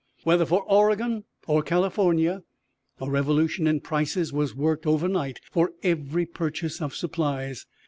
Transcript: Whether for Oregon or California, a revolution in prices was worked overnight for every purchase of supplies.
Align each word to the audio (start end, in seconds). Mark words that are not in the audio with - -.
Whether 0.23 0.47
for 0.47 0.63
Oregon 0.63 1.25
or 1.45 1.61
California, 1.61 2.41
a 2.99 3.07
revolution 3.07 3.67
in 3.67 3.81
prices 3.81 4.33
was 4.33 4.55
worked 4.55 4.87
overnight 4.87 5.39
for 5.51 5.73
every 5.83 6.25
purchase 6.25 6.81
of 6.81 6.95
supplies. 6.95 7.67